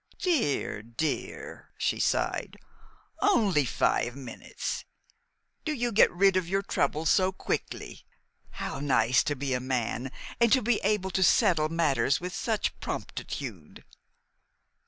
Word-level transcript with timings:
"Dear, 0.17 0.81
dear!" 0.81 1.69
she 1.77 1.99
sighed. 1.99 2.57
"Only 3.21 3.65
five 3.65 4.15
minutes? 4.15 4.83
Do 5.63 5.73
you 5.73 5.91
get 5.91 6.11
rid 6.11 6.35
of 6.35 6.47
your 6.49 6.63
troubles 6.63 7.07
so 7.11 7.31
quickly? 7.31 8.03
How 8.49 8.79
nice 8.79 9.23
to 9.25 9.35
be 9.35 9.53
a 9.53 9.59
man, 9.59 10.11
and 10.39 10.51
to 10.53 10.63
be 10.63 10.79
able 10.83 11.11
to 11.11 11.21
settle 11.21 11.69
matters 11.69 12.19
with 12.19 12.33
such 12.33 12.79
promptitude." 12.79 13.83